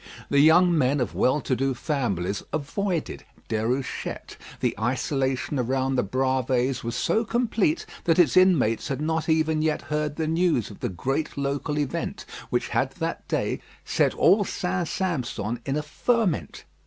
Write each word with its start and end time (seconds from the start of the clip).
The 0.31 0.39
young 0.39 0.75
men 0.75 0.99
of 0.99 1.13
well 1.13 1.41
to 1.41 1.55
do 1.55 1.75
families 1.75 2.41
avoided 2.51 3.23
Déruchette. 3.49 4.35
The 4.59 4.73
isolation 4.79 5.59
around 5.59 5.93
the 5.93 6.03
Bravées 6.03 6.83
was 6.83 6.95
so 6.95 7.23
complete 7.23 7.85
that 8.05 8.17
its 8.17 8.35
inmates 8.35 8.87
had 8.87 8.99
not 8.99 9.29
even 9.29 9.61
yet 9.61 9.83
heard 9.93 10.15
the 10.15 10.25
news 10.25 10.71
of 10.71 10.79
the 10.79 10.89
great 10.89 11.37
local 11.37 11.77
event 11.77 12.25
which 12.49 12.69
had 12.69 12.93
that 12.93 13.27
day 13.27 13.59
set 13.85 14.15
all 14.15 14.43
St. 14.43 14.87
Sampson 14.87 15.59
in 15.67 15.75
a 15.77 15.83
ferment. 15.83 16.63